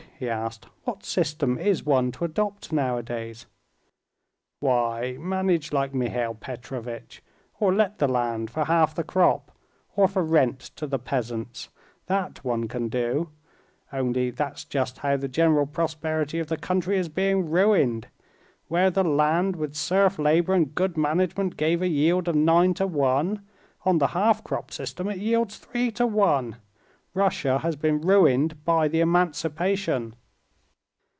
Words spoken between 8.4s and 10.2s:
for half the crop or